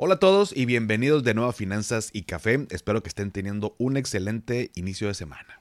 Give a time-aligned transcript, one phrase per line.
[0.00, 2.68] Hola a todos y bienvenidos de nuevo a Finanzas y Café.
[2.70, 5.60] Espero que estén teniendo un excelente inicio de semana.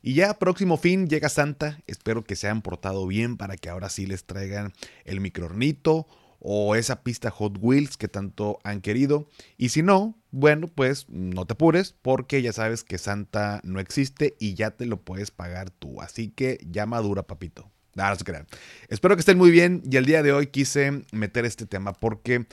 [0.00, 1.80] Y ya próximo fin llega Santa.
[1.88, 4.74] Espero que se hayan portado bien para que ahora sí les traigan
[5.04, 6.06] el microornito
[6.38, 9.28] o esa pista Hot Wheels que tanto han querido.
[9.56, 14.36] Y si no, bueno, pues no te apures porque ya sabes que Santa no existe
[14.38, 16.00] y ya te lo puedes pagar tú.
[16.00, 17.68] Así que ya madura, papito.
[17.96, 18.46] Nada, no.
[18.88, 22.46] Espero que estén muy bien y el día de hoy quise meter este tema porque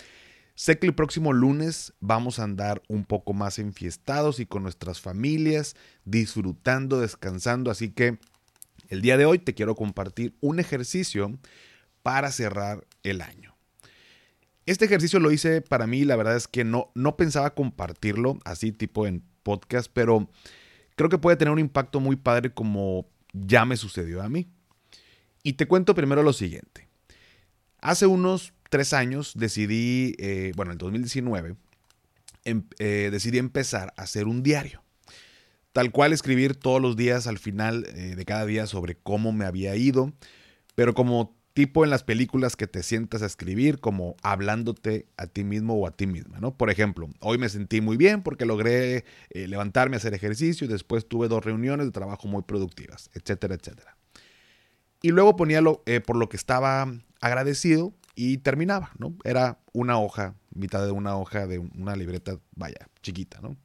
[0.55, 5.01] Sé que el próximo lunes vamos a andar un poco más enfiestados y con nuestras
[5.01, 8.19] familias, disfrutando, descansando, así que
[8.87, 11.37] el día de hoy te quiero compartir un ejercicio
[12.03, 13.53] para cerrar el año.
[14.65, 18.71] Este ejercicio lo hice para mí, la verdad es que no, no pensaba compartirlo así
[18.71, 20.29] tipo en podcast, pero
[20.95, 24.47] creo que puede tener un impacto muy padre como ya me sucedió a mí.
[25.43, 26.87] Y te cuento primero lo siguiente.
[27.81, 31.55] Hace unos tres años decidí, eh, bueno, en 2019,
[32.43, 34.83] em, eh, decidí empezar a hacer un diario.
[35.73, 39.45] Tal cual escribir todos los días al final eh, de cada día sobre cómo me
[39.45, 40.13] había ido,
[40.73, 45.43] pero como tipo en las películas que te sientas a escribir, como hablándote a ti
[45.45, 46.57] mismo o a ti misma, ¿no?
[46.57, 51.07] Por ejemplo, hoy me sentí muy bien porque logré levantarme a hacer ejercicio y después
[51.07, 53.95] tuve dos reuniones de trabajo muy productivas, etcétera, etcétera.
[55.01, 59.15] Y luego ponía lo, por lo que estaba agradecido y terminaba, ¿no?
[59.23, 63.57] Era una hoja, mitad de una hoja de una libreta, vaya, chiquita, ¿no?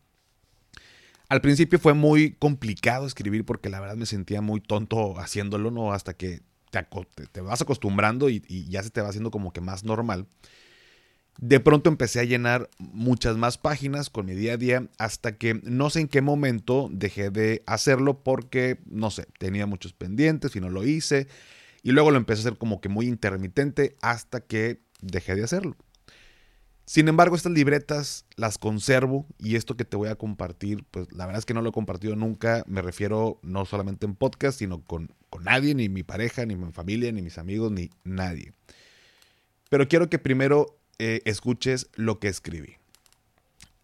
[1.28, 5.92] Al principio fue muy complicado escribir porque la verdad me sentía muy tonto haciéndolo, ¿no?
[5.92, 6.42] Hasta que
[7.32, 10.26] te, vas acostumbrando y, y, ya se te va haciendo como que más normal.
[11.38, 15.60] De pronto empecé a llenar muchas más páginas con mi día a día hasta que
[15.62, 20.60] no sé en qué momento dejé de hacerlo porque, no sé, tenía muchos pendientes y
[20.60, 21.28] no lo hice
[21.82, 25.76] y luego lo empecé a hacer como que muy intermitente hasta que dejé de hacerlo.
[26.90, 31.24] Sin embargo, estas libretas las conservo y esto que te voy a compartir, pues la
[31.24, 32.64] verdad es que no lo he compartido nunca.
[32.66, 36.72] Me refiero no solamente en podcast, sino con, con nadie, ni mi pareja, ni mi
[36.72, 38.54] familia, ni mis amigos, ni nadie.
[39.68, 42.76] Pero quiero que primero eh, escuches lo que escribí.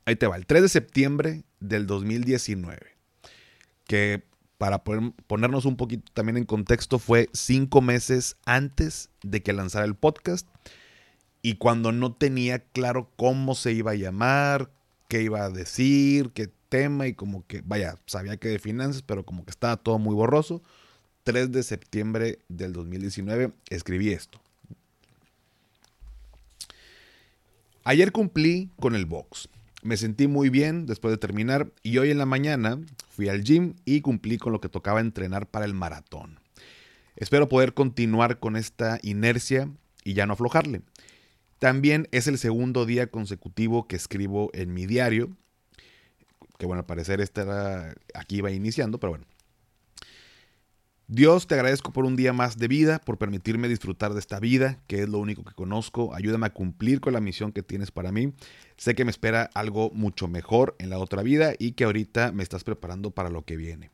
[0.05, 2.97] Ahí te va, el 3 de septiembre del 2019,
[3.87, 4.25] que
[4.59, 9.95] para ponernos un poquito también en contexto, fue cinco meses antes de que lanzara el
[9.95, 10.47] podcast
[11.43, 14.71] y cuando no tenía claro cómo se iba a llamar,
[15.09, 19.25] qué iba a decir, qué tema y como que, vaya, sabía que de finanzas, pero
[19.25, 20.63] como que estaba todo muy borroso.
[21.25, 24.41] 3 de septiembre del 2019 escribí esto.
[27.85, 29.49] Ayer cumplí con el box.
[29.83, 33.75] Me sentí muy bien después de terminar y hoy en la mañana fui al gym
[33.85, 36.41] y cumplí con lo que tocaba entrenar para el maratón.
[37.17, 39.71] Espero poder continuar con esta inercia
[40.05, 40.83] y ya no aflojarle.
[41.59, 45.31] También es el segundo día consecutivo que escribo en mi diario,
[46.59, 49.27] que bueno, al parecer este era, aquí iba iniciando, pero bueno.
[51.09, 54.81] Dios, te agradezco por un día más de vida, por permitirme disfrutar de esta vida,
[54.89, 56.13] que es lo único que conozco.
[56.13, 58.33] Ayúdame a cumplir con la misión que tienes para mí.
[58.77, 62.43] Sé que me espera algo mucho mejor en la otra vida y que ahorita me
[62.43, 63.93] estás preparando para lo que viene.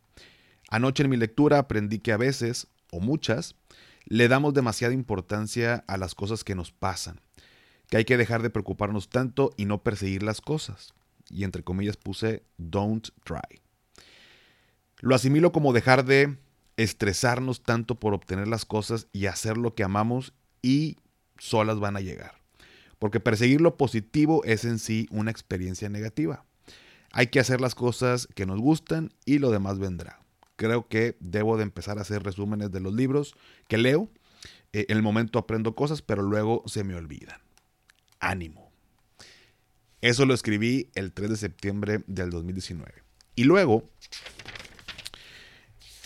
[0.70, 3.56] Anoche en mi lectura aprendí que a veces, o muchas,
[4.06, 7.20] le damos demasiada importancia a las cosas que nos pasan,
[7.90, 10.94] que hay que dejar de preocuparnos tanto y no perseguir las cosas.
[11.28, 13.60] Y entre comillas puse, don't try.
[15.00, 16.38] Lo asimilo como dejar de
[16.82, 20.96] estresarnos tanto por obtener las cosas y hacer lo que amamos y
[21.38, 22.34] solas van a llegar.
[22.98, 26.44] Porque perseguir lo positivo es en sí una experiencia negativa.
[27.12, 30.20] Hay que hacer las cosas que nos gustan y lo demás vendrá.
[30.56, 33.34] Creo que debo de empezar a hacer resúmenes de los libros
[33.68, 34.08] que leo.
[34.72, 37.40] Eh, en el momento aprendo cosas, pero luego se me olvidan.
[38.20, 38.70] Ánimo.
[40.00, 42.92] Eso lo escribí el 3 de septiembre del 2019.
[43.34, 43.88] Y luego,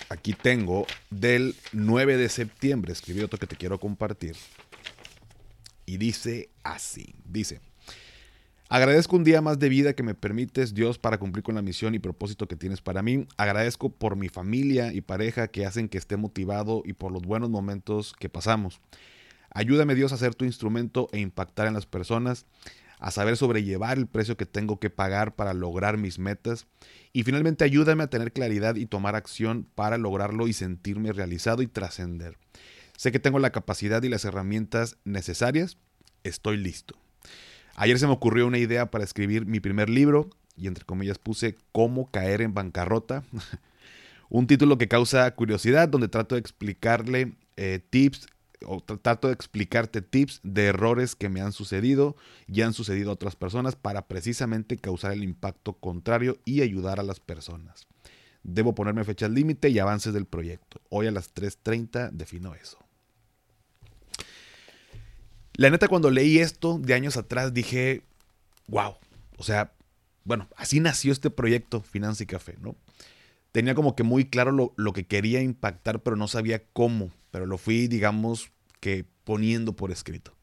[0.08, 4.36] aquí tengo del 9 de septiembre, escribí otro que te quiero compartir.
[5.84, 7.60] Y dice así, dice,
[8.68, 11.94] agradezco un día más de vida que me permites, Dios, para cumplir con la misión
[11.94, 13.26] y propósito que tienes para mí.
[13.36, 17.50] Agradezco por mi familia y pareja que hacen que esté motivado y por los buenos
[17.50, 18.80] momentos que pasamos.
[19.50, 22.44] Ayúdame Dios a ser tu instrumento e impactar en las personas.
[22.98, 26.66] A saber sobrellevar el precio que tengo que pagar para lograr mis metas
[27.12, 31.66] y finalmente ayúdame a tener claridad y tomar acción para lograrlo y sentirme realizado y
[31.66, 32.38] trascender.
[32.96, 35.76] Sé que tengo la capacidad y las herramientas necesarias,
[36.24, 36.96] estoy listo.
[37.74, 41.56] Ayer se me ocurrió una idea para escribir mi primer libro y entre comillas puse
[41.72, 43.22] cómo caer en bancarrota.
[44.28, 48.26] Un título que causa curiosidad donde trato de explicarle eh, tips
[48.64, 52.16] o trato de explicarte tips de errores que me han sucedido
[52.46, 57.02] y han sucedido a otras personas para precisamente causar el impacto contrario y ayudar a
[57.02, 57.86] las personas.
[58.42, 60.80] Debo ponerme fechas límite y avances del proyecto.
[60.88, 62.78] Hoy a las 3.30 defino eso.
[65.54, 68.02] La neta, cuando leí esto de años atrás, dije,
[68.68, 68.96] wow.
[69.38, 69.72] O sea,
[70.24, 72.76] bueno, así nació este proyecto, Finanza y Café, ¿no?
[73.56, 77.10] Tenía como que muy claro lo, lo que quería impactar, pero no sabía cómo.
[77.30, 78.50] Pero lo fui, digamos,
[78.80, 80.34] que poniendo por escrito.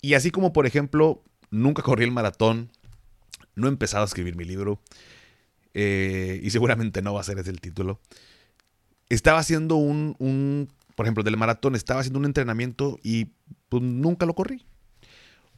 [0.00, 2.70] Y así como, por ejemplo, nunca corrí el maratón,
[3.54, 4.80] no he empezado a escribir mi libro,
[5.74, 8.00] eh, y seguramente no va a ser ese el título.
[9.10, 13.26] Estaba haciendo un, un, por ejemplo, del maratón, estaba haciendo un entrenamiento y
[13.68, 14.64] pues, nunca lo corrí.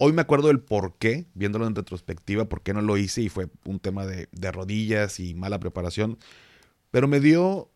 [0.05, 3.29] Hoy me acuerdo del por qué, viéndolo en retrospectiva, por qué no lo hice y
[3.29, 6.19] fue un tema de, de rodillas y mala preparación.
[6.91, 7.71] Pero me dio,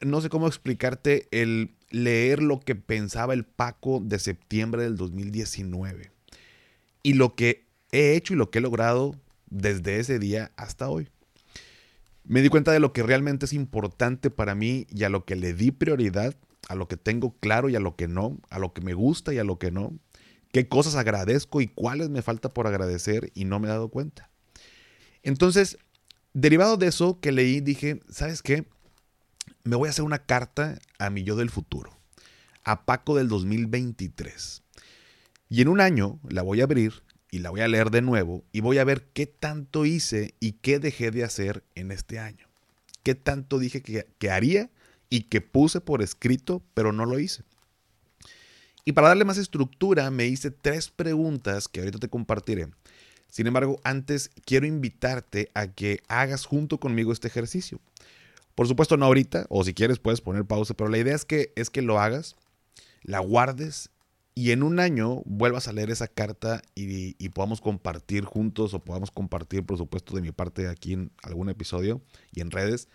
[0.00, 6.12] no sé cómo explicarte, el leer lo que pensaba el Paco de septiembre del 2019
[7.02, 9.16] y lo que he hecho y lo que he logrado
[9.50, 11.08] desde ese día hasta hoy.
[12.22, 15.34] Me di cuenta de lo que realmente es importante para mí y a lo que
[15.34, 16.36] le di prioridad,
[16.68, 19.34] a lo que tengo claro y a lo que no, a lo que me gusta
[19.34, 19.98] y a lo que no,
[20.54, 24.30] qué cosas agradezco y cuáles me falta por agradecer y no me he dado cuenta.
[25.24, 25.78] Entonces,
[26.32, 28.64] derivado de eso que leí, dije, ¿sabes qué?
[29.64, 31.98] Me voy a hacer una carta a mi yo del futuro,
[32.62, 34.62] a Paco del 2023.
[35.48, 37.02] Y en un año la voy a abrir
[37.32, 40.52] y la voy a leer de nuevo y voy a ver qué tanto hice y
[40.52, 42.46] qué dejé de hacer en este año.
[43.02, 44.70] Qué tanto dije que, que haría
[45.10, 47.42] y que puse por escrito, pero no lo hice.
[48.84, 52.68] Y para darle más estructura, me hice tres preguntas que ahorita te compartiré.
[53.28, 57.80] Sin embargo, antes quiero invitarte a que hagas junto conmigo este ejercicio.
[58.54, 61.52] Por supuesto, no ahorita, o si quieres puedes poner pausa, pero la idea es que,
[61.56, 62.36] es que lo hagas,
[63.02, 63.90] la guardes
[64.36, 68.80] y en un año vuelvas a leer esa carta y, y, podamos compartir juntos o
[68.80, 72.02] podamos compartir, por supuesto, de mi parte aquí en algún episodio
[72.32, 72.88] y en redes,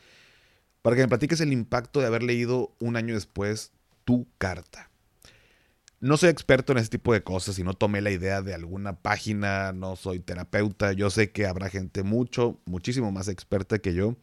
[0.82, 3.72] para que me platiques el impacto de haber leído un año después
[4.06, 4.89] tu carta.
[6.02, 9.02] No soy experto en ese tipo de cosas y no tomé la idea de alguna
[9.02, 14.16] página, no soy terapeuta, yo sé que habrá gente mucho, muchísimo más experta que yo.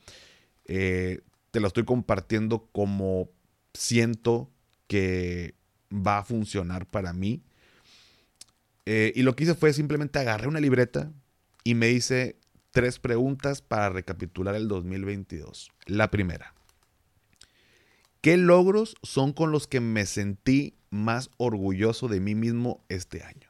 [0.65, 1.21] Eh,
[1.51, 3.29] te lo estoy compartiendo como
[3.75, 4.51] siento
[4.87, 5.55] que
[5.93, 7.43] va a funcionar para mí.
[8.87, 11.13] Eh, y lo que hice fue simplemente agarré una libreta
[11.63, 12.39] y me hice
[12.71, 15.73] tres preguntas para recapitular el 2022.
[15.87, 16.55] La primera,
[18.23, 23.49] ¿qué logros son con los que me sentí más orgulloso de mí mismo este año?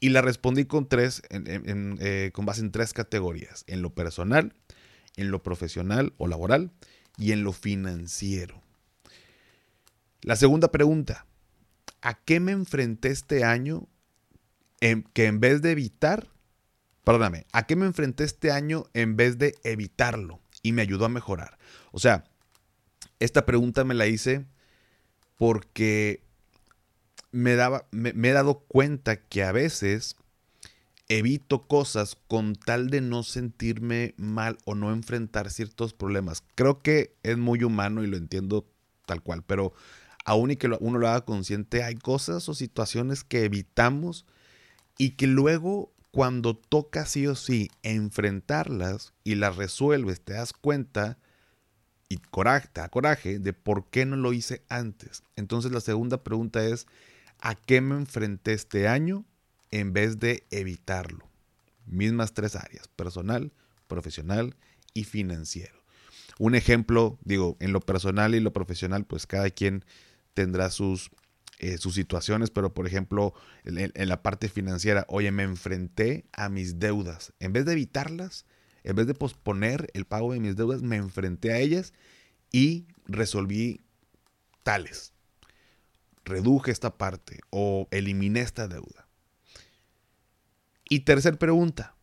[0.00, 4.54] Y la respondí con tres, eh, con base en tres categorías, en lo personal,
[5.16, 6.70] en lo profesional o laboral
[7.16, 8.62] y en lo financiero.
[10.20, 11.26] La segunda pregunta,
[12.02, 13.88] ¿a qué me enfrenté este año
[15.12, 16.28] que en vez de evitar,
[17.04, 21.10] perdóname, ¿a qué me enfrenté este año en vez de evitarlo y me ayudó a
[21.10, 21.58] mejorar?
[21.90, 22.24] O sea,
[23.18, 24.46] esta pregunta me la hice
[25.36, 26.22] porque
[27.32, 30.16] me, daba, me, he dado cuenta que a veces
[31.08, 36.42] evito cosas con tal de no sentirme mal o no enfrentar ciertos problemas.
[36.54, 38.66] Creo que es muy humano y lo entiendo
[39.06, 39.72] tal cual, pero
[40.24, 44.26] aún y que uno lo haga consciente, hay cosas o situaciones que evitamos
[44.98, 51.18] y que luego cuando toca sí o sí enfrentarlas y las resuelves, te das cuenta
[52.08, 55.22] y coraje, te da coraje de por qué no lo hice antes.
[55.36, 56.86] Entonces la segunda pregunta es,
[57.40, 59.24] ¿a qué me enfrenté este año
[59.70, 61.28] en vez de evitarlo?
[61.86, 63.52] Mismas tres áreas, personal,
[63.88, 64.56] profesional
[64.94, 65.82] y financiero.
[66.38, 69.84] Un ejemplo, digo, en lo personal y lo profesional, pues cada quien
[70.34, 71.10] tendrá sus,
[71.58, 73.32] eh, sus situaciones, pero por ejemplo,
[73.64, 77.32] en, en la parte financiera, oye, me enfrenté a mis deudas.
[77.40, 78.44] En vez de evitarlas,
[78.86, 81.92] en vez de posponer el pago de mis deudas, me enfrenté a ellas
[82.52, 83.80] y resolví
[84.62, 85.12] tales.
[86.24, 89.08] Reduje esta parte o eliminé esta deuda.
[90.88, 91.96] Y tercer pregunta,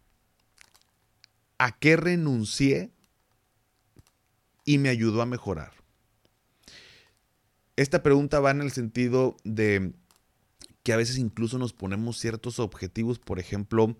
[1.58, 2.92] ¿a qué renuncié
[4.66, 5.72] y me ayudó a mejorar?
[7.78, 9.94] Esta pregunta va en el sentido de
[10.84, 13.96] que a veces incluso nos ponemos ciertos objetivos, por ejemplo,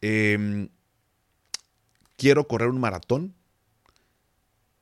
[0.00, 0.70] em,
[2.18, 3.34] quiero correr un maratón,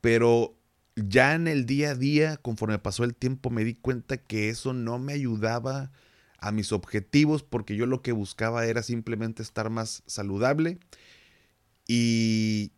[0.00, 0.56] pero
[0.96, 4.72] ya en el día a día, conforme pasó el tiempo, me di cuenta que eso
[4.72, 5.92] no me ayudaba
[6.38, 10.78] a mis objetivos porque yo lo que buscaba era simplemente estar más saludable
[11.86, 12.72] y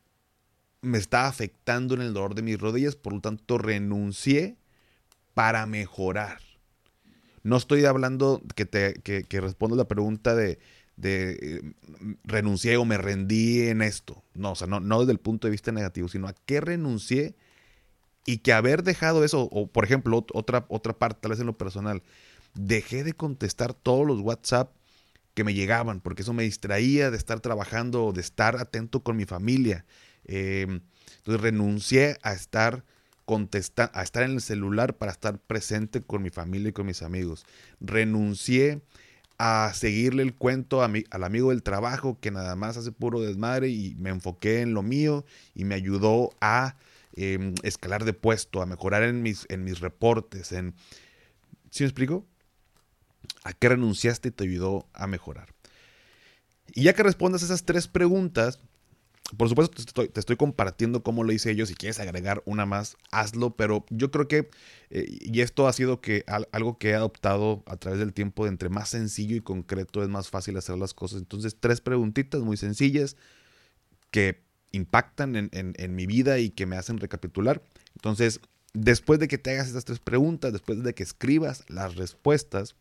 [0.82, 4.56] me estaba afectando en el dolor de mis rodillas, por lo tanto renuncié
[5.34, 6.40] para mejorar.
[7.42, 10.58] No estoy hablando que, te, que, la pregunta de,
[10.98, 11.62] de eh,
[12.24, 14.22] renuncié o me rendí en esto.
[14.34, 17.36] No, o sea, no, no desde el punto de vista negativo, sino a qué renuncié
[18.26, 21.56] y que haber dejado eso, o por ejemplo, otra, otra parte, tal vez en lo
[21.56, 22.02] personal,
[22.54, 24.74] dejé de contestar todos los WhatsApp
[25.34, 29.24] que me llegaban, porque eso me distraía de estar trabajando de estar atento con mi
[29.24, 29.86] familia.
[30.24, 30.80] Em,
[31.18, 32.84] entonces renuncié a estar
[33.24, 37.02] contestar, a estar en el celular para estar presente con mi familia y con mis
[37.02, 37.46] amigos.
[37.80, 38.82] Renuncié
[39.38, 43.20] a seguirle el cuento a mi, al amigo del trabajo que nada más hace puro
[43.20, 46.76] desmadre y me enfoqué en lo mío y me ayudó a
[47.14, 50.74] em, escalar de puesto, a mejorar en mis, en mis reportes, en...
[51.70, 52.26] ¿Sí me explico?
[53.44, 55.54] ¿A qué renunciaste y te ayudó a mejorar?
[56.74, 58.60] Y ya que respondas esas tres preguntas,
[59.36, 61.66] por supuesto te estoy, compartiendo cómo lo hice yo.
[61.66, 63.54] Si quieres agregar una más, hazlo.
[63.56, 64.48] Pero yo creo que,
[64.90, 68.50] eh, y esto ha sido que algo que he adoptado a través del tiempo, de
[68.50, 71.18] entre más sencillo y concreto es más fácil hacer las cosas.
[71.18, 73.16] Entonces, tres preguntitas muy sencillas
[74.10, 74.40] que
[74.72, 77.62] impactan en, en mi vida y que me hacen recapitular.
[77.96, 78.40] Entonces,
[78.72, 82.76] después de que te hagas estas tres preguntas, después de que escribas las respuestas,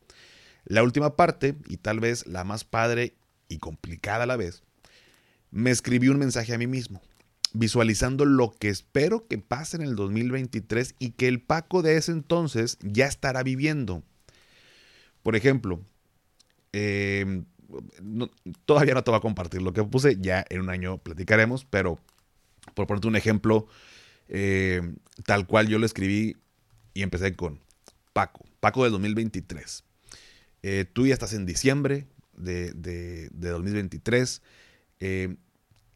[0.63, 3.15] la última parte, y tal vez la más padre
[3.49, 4.63] y complicada a la vez,
[5.51, 7.01] me escribí un mensaje a mí mismo,
[7.53, 12.11] visualizando lo que espero que pase en el 2023 y que el Paco de ese
[12.11, 14.03] entonces ya estará viviendo.
[15.23, 15.81] Por ejemplo,
[16.71, 17.45] em,
[18.65, 21.99] todavía no te voy a compartir lo que puse, ya en un año platicaremos, pero
[22.73, 23.67] por ponerte un ejemplo,
[24.27, 26.37] em, tal cual yo lo escribí
[26.93, 27.59] y empecé con
[28.13, 29.83] Paco, Paco del 2023.
[30.63, 34.41] Eh, tú ya estás en diciembre de, 2023.
[34.99, 35.35] Eh,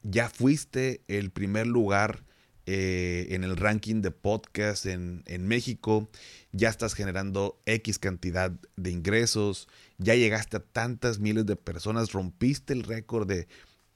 [0.04, 2.24] ya fuiste el primer lugar
[2.68, 6.10] eh, en el ranking de podcast en, México.
[6.52, 9.68] Ya estás generando X cantidad de ingresos.
[9.98, 12.12] Ya llegaste a tantas miles de personas.
[12.14, 13.48] Rompiste el récord de...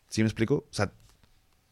[0.10, 0.66] ¿Sí me explico?
[0.70, 0.92] O sea,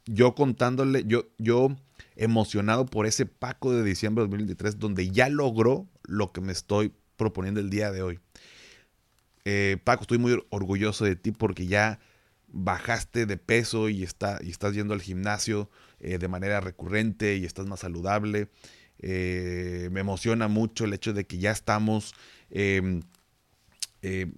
[0.06, 1.76] yo contándole, yo, yo
[2.16, 6.92] emocionado por ese Paco de diciembre de 2023, donde ya logró lo que me estoy
[7.18, 8.20] proponiendo el día de hoy.
[9.46, 12.00] Eh, Paco, estoy muy orgulloso de ti porque ya
[12.54, 15.70] bajaste de peso y, está, y estás yendo al gimnasio
[16.00, 18.48] eh, de manera recurrente y estás más saludable.
[19.00, 22.14] Eh, me emociona mucho el hecho de que ya estamos,
[22.50, 23.02] em,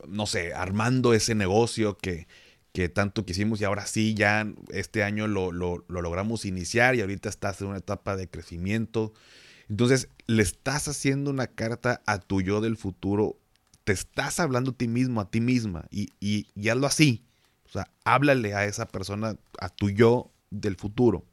[0.07, 2.27] no sé, armando ese negocio que,
[2.72, 7.01] que, tanto quisimos y ahora sí, ya este año lo, lo, lo logramos iniciar y
[7.01, 9.13] ahorita estás en una etapa de crecimiento.
[9.69, 13.39] Entonces, le estás haciendo una carta a tu yo del futuro
[13.86, 17.24] te estás hablando a ti mismo, a ti misma, y, y, hazlo así.
[17.75, 21.25] O sea, háblale a esa persona, a tu yo del futuro.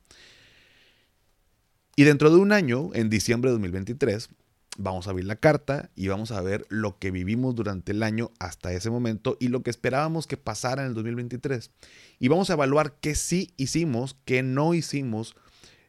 [1.95, 4.29] Y dentro de un año, en diciembre de 2023,
[4.77, 8.33] vamos a abrir la carta y vamos a ver lo que vivimos durante el año
[8.41, 11.71] hasta ese momento y lo que esperábamos que pasara en el 2023.
[12.19, 15.37] Y vamos a evaluar qué sí hicimos, qué no hicimos,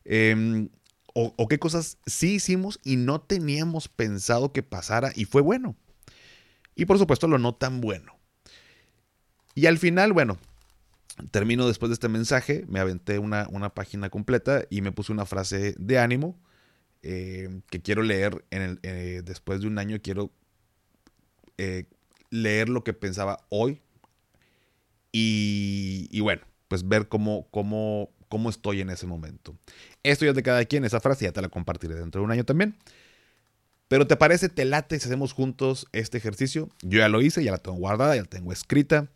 [0.05, 0.69] em,
[1.15, 5.75] o, o, qué cosas sí hicimos y no teníamos pensado que pasara y fue bueno.
[6.75, 8.22] Y por supuesto lo no tan bueno.
[9.55, 10.37] Y al final, bueno,
[11.31, 15.75] termino después de este mensaje, me aventé una, página completa y me puse una frase
[15.77, 16.39] de ánimo
[17.01, 20.31] eh, que quiero leer en el, eh, después de un año, quiero
[21.57, 21.85] eh,
[22.29, 23.81] leer lo que pensaba hoy
[25.15, 29.55] y, bueno, pues ver cómo, cómo, cómo estoy en ese momento.
[30.01, 32.31] Esto ya es de cada quien, esa frase ya te la compartiré dentro de un
[32.31, 32.75] año también.
[33.93, 36.67] Pero ¿te parece, te late si hacemos juntos este ejercicio?
[36.81, 39.11] Yo ya lo hice, ya la tengo guardada, ya la tengo escrita.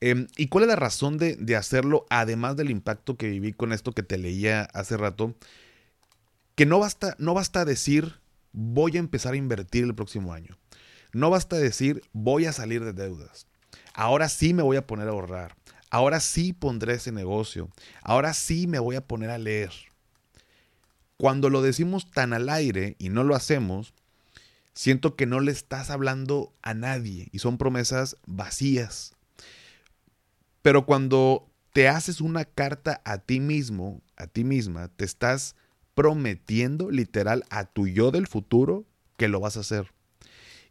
[0.00, 3.92] Em, ¿Y cuál es la razón de, hacerlo, además del impacto que viví con esto
[3.92, 5.34] que te leía hace rato?
[6.54, 8.20] Que no basta, no basta decir,
[8.52, 10.56] voy a empezar a invertir el próximo año.
[11.12, 13.48] No basta decir, voy a salir de deudas.
[13.92, 15.56] Ahora sí me voy a poner a ahorrar.
[15.90, 17.68] Ahora sí pondré ese negocio.
[18.02, 19.89] Ahora sí me voy a poner a leer.
[21.20, 23.92] Cuando lo decimos tan al aire y no lo hacemos,
[24.72, 29.12] siento que no le estás hablando a nadie y son promesas vacías.
[30.62, 35.56] Pero cuando te haces una carta a ti mismo, a ti misma, te estás
[35.94, 38.86] prometiendo literal a tu yo del futuro
[39.18, 39.92] que lo vas a hacer.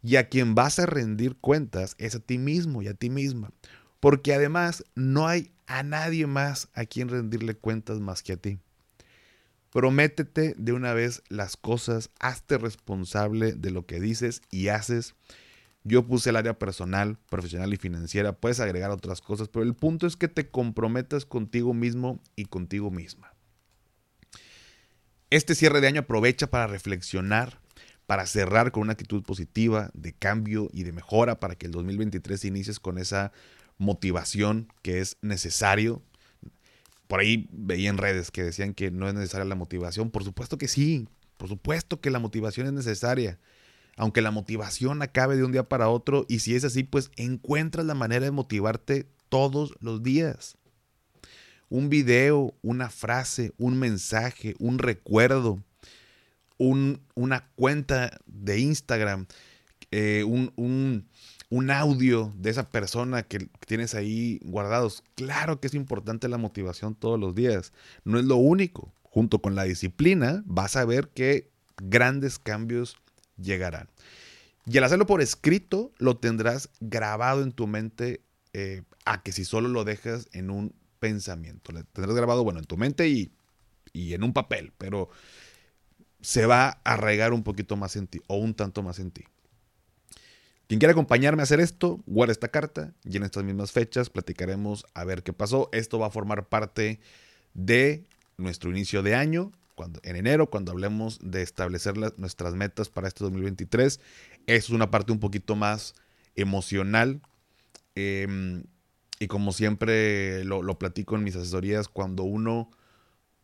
[0.02, 3.52] Y a quien vas a rendir cuentas es a ti mismo y a ti misma.
[4.00, 8.58] Porque además no hay a nadie más a quien rendirle cuentas más que a ti.
[9.70, 15.14] Prométete de una vez las cosas, hazte responsable de lo que dices y haces.
[15.84, 20.06] Yo puse el área personal, profesional y financiera, puedes agregar otras cosas, pero el punto
[20.06, 23.32] es que te comprometas contigo mismo y contigo misma.
[25.30, 27.60] Este cierre de año aprovecha para reflexionar,
[28.06, 32.44] para cerrar con una actitud positiva de cambio y de mejora para que el 2023
[32.46, 33.30] inicies con esa
[33.78, 36.02] motivación que es necesario.
[37.10, 40.12] Por ahí veía en redes que decían que no es necesaria la motivación.
[40.12, 43.40] Por supuesto que sí, por supuesto que la motivación es necesaria.
[43.96, 47.84] Aunque la motivación acabe de un día para otro y si es así, pues encuentras
[47.84, 50.56] la manera de motivarte todos los días.
[51.68, 55.60] Un video, una frase, un mensaje, un recuerdo,
[56.58, 59.26] una cuenta de Instagram,
[59.90, 61.08] eh, un, un
[61.70, 65.02] audio de esa persona que tienes ahí guardados.
[65.16, 67.72] Claro que es importante la motivación todos los días.
[68.04, 68.92] No es lo único.
[69.02, 71.50] Junto con la disciplina vas a ver que
[71.82, 72.96] grandes cambios
[73.36, 73.88] llegarán.
[74.66, 79.44] Y al hacerlo por escrito, lo tendrás grabado en tu mente eh, a que si
[79.44, 81.72] solo lo dejas en un pensamiento.
[81.72, 83.32] Lo tendrás grabado, bueno, en tu mente y,
[83.92, 85.10] y en un papel, pero
[86.20, 89.24] se va a arraigar un poquito más en ti o un tanto más en ti.
[90.70, 94.86] Quien quiera acompañarme a hacer esto, guarda esta carta y en estas mismas fechas platicaremos
[94.94, 95.68] a ver qué pasó.
[95.72, 97.00] Esto va a formar parte
[97.54, 103.08] de nuestro inicio de año, cuando, en enero, cuando hablemos de establecer nuestras metas para
[103.08, 103.98] este 2023.
[104.46, 105.96] Es una parte un poquito más
[106.36, 107.20] emocional.
[107.96, 108.62] Em,
[109.18, 112.70] y como siempre lo, lo platico en mis asesorías, cuando uno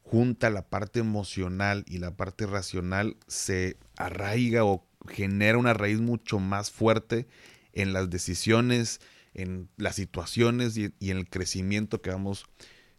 [0.04, 6.38] junta la parte emocional y la parte racional, se arraiga o genera una raíz mucho
[6.38, 7.26] más fuerte
[7.72, 9.00] en las decisiones,
[9.34, 12.46] en las situaciones y, en el crecimiento que vamos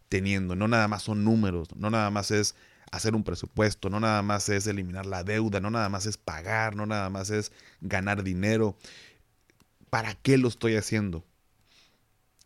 [0.08, 0.54] teniendo.
[0.56, 2.54] No nada más son números, no nada más es
[2.90, 6.76] hacer un presupuesto, no nada más es eliminar la deuda, no nada más es pagar,
[6.76, 8.76] no nada más es ganar dinero.
[9.90, 11.24] ¿Para qué lo estoy haciendo?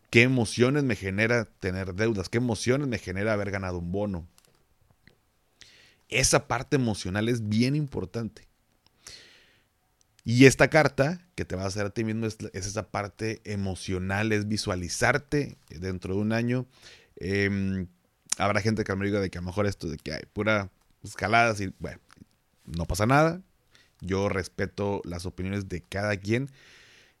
[0.09, 2.29] ¿Qué emociones me genera tener deudas?
[2.29, 4.27] ¿Qué emociones me genera haber ganado un bono?
[6.09, 8.47] Esa parte emocional es bien importante.
[10.25, 14.31] Y esta carta que te va a hacer a ti mismo es, esa parte emocional,
[14.31, 16.65] es visualizarte dentro de un año.
[17.17, 17.87] Em,
[18.37, 20.71] habrá gente que me diga de que a lo mejor esto de que hay pura
[21.03, 21.99] escalada, y bueno,
[22.65, 23.41] no pasa nada.
[23.99, 26.49] Yo respeto las opiniones de cada quien,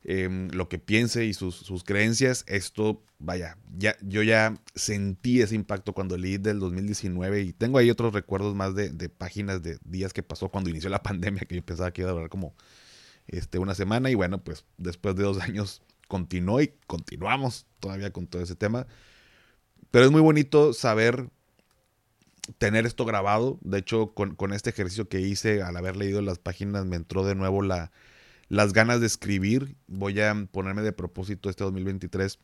[0.03, 2.45] em, lo que piense y sus, sus, creencias.
[2.47, 7.89] Esto, vaya, ya, yo ya sentí ese impacto cuando leí del 2019 y tengo ahí
[7.89, 11.55] otros recuerdos más de, de páginas de días que pasó cuando inició la pandemia que
[11.55, 12.55] yo pensaba que iba a durar como
[13.27, 18.27] este, una semana y bueno, pues después de dos años continuó y continuamos todavía con
[18.27, 18.87] todo ese tema.
[19.91, 21.29] Pero es muy bonito saber
[22.57, 23.59] tener esto grabado.
[23.61, 27.35] De hecho, con, este ejercicio que hice, al haber leído las páginas, me entró de
[27.35, 27.91] nuevo la,
[28.49, 29.75] las ganas de escribir.
[29.87, 32.39] Voy a ponerme de propósito este 2023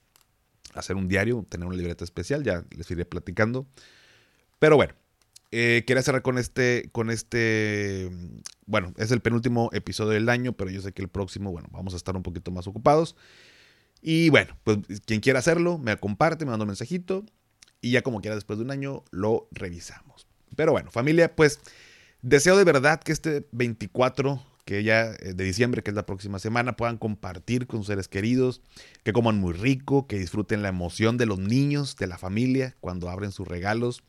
[0.74, 3.68] hacer un diario, tener una libreta especial, ya les iré platicando.
[4.60, 4.94] Pero bueno,
[5.52, 8.10] eh, quería cerrar con este, con este,
[8.66, 11.94] bueno, es el penúltimo episodio del año, pero yo sé que el próximo, bueno, vamos
[11.94, 13.16] a estar un poquito más ocupados.
[14.02, 17.26] Y bueno, pues quien quiera hacerlo, me comparte, me manda un mensajito
[17.82, 20.28] y ya como quiera después de un año lo revisamos.
[20.56, 21.60] Pero bueno, familia, pues
[22.22, 26.38] deseo de verdad que este 24 que ya eh, de diciembre, que es la próxima
[26.38, 28.62] semana, puedan compartir con sus seres queridos,
[29.04, 33.10] que coman muy rico, que disfruten la emoción de los niños, de la familia, cuando
[33.10, 34.04] abren sus regalos,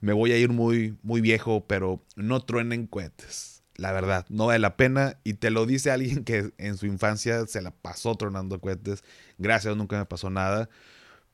[0.00, 3.62] me voy a ir muy, muy viejo, pero no truenen cohetes.
[3.76, 5.18] La verdad, no vale la pena.
[5.24, 9.04] Y te lo dice alguien que en su infancia se la pasó tronando cohetes.
[9.38, 10.68] Gracias, nunca me pasó nada.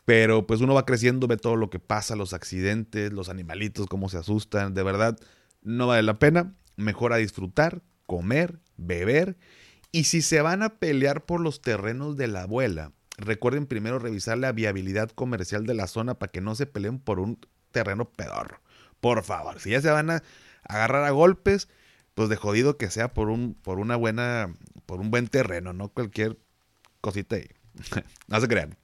[0.05, 4.09] Pero pues uno va creciendo, ve todo lo que pasa, los accidentes, los animalitos, cómo
[4.11, 4.75] se asustan.
[4.75, 5.19] De verdad,
[5.63, 6.55] no vale la pena.
[6.77, 9.39] Mejor a disfrutar, comer, beber.
[9.93, 14.37] Y si se van a pelear por los terrenos de la abuela, recuerden primero revisar
[14.37, 17.39] la viabilidad comercial de la zona para que no se peleen por un
[17.75, 18.61] terreno pedorro.
[19.01, 20.23] Por favor, si ya se van a
[20.63, 21.69] agarrar a golpes,
[22.15, 24.55] pues de jodido que sea por un, por una buena,
[24.87, 26.39] por un buen terreno, no cualquier
[27.03, 27.49] cosita ahí.
[28.29, 28.79] no se crean,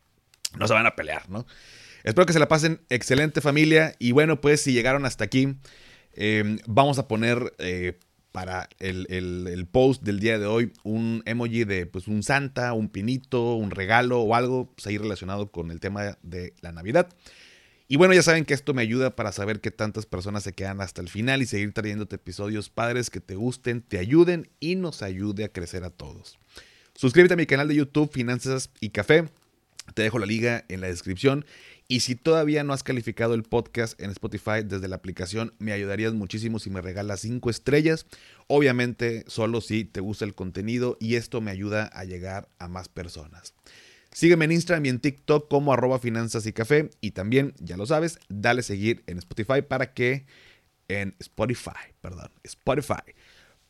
[0.59, 1.46] no se van a pelear, ¿no?
[2.03, 5.57] Espero que se la pasen excelente familia y bueno, pues si llegaron hasta aquí,
[6.12, 7.98] em, vamos a poner eh,
[8.33, 12.88] para el, el, post del día de hoy un emoji de pues un santa, un
[12.88, 17.09] pinito, un regalo o algo pues, ahí relacionado con el tema de la Navidad.
[17.92, 20.81] Y bueno, ya saben que esto me ayuda para saber que tantas personas se quedan
[20.81, 25.03] hasta el final y seguir trayéndote episodios padres que te gusten, te ayuden y nos
[25.03, 26.38] ayude a crecer a todos.
[26.94, 29.24] Suscríbete a mi canal de YouTube Finanzas y Café.
[29.94, 31.44] Te dejo la liga en la descripción.
[31.88, 36.12] Y si todavía no has calificado el podcast en Spotify desde la aplicación, me ayudarías
[36.12, 38.07] muchísimo si me regalas 5 estrellas.
[38.46, 42.88] Obviamente, solo si te gusta el contenido y esto me ayuda a llegar a más
[42.88, 43.53] personas.
[44.12, 46.90] Sígueme en Instagram y en TikTok como arroba finanzas y café.
[47.00, 50.26] Y también, ya lo sabes, dale seguir en Spotify para que.
[50.88, 53.14] En Spotify, perdón, Spotify.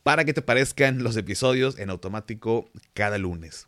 [0.03, 3.66] Para que te parezcan los episodios en automático cada lunes.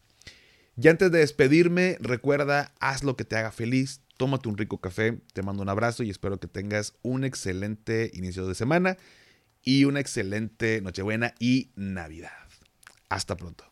[0.80, 5.18] Y antes de despedirme, recuerda, haz lo que te haga feliz, tómate un rico café,
[5.34, 8.96] te mando un abrazo y espero que tengas un excelente inicio de semana
[9.62, 12.30] y una excelente Nochebuena y Navidad.
[13.10, 13.71] Hasta pronto.